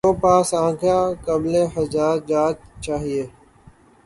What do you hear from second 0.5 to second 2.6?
آنکھ قبلۂِ حاجات